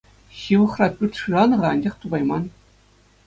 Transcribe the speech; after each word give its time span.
Ҫывӑхра 0.37 0.87
пӳрт 1.01 1.13
шыранӑ-ха, 1.19 1.67
анчах 1.73 1.95
тупайман. 2.05 2.43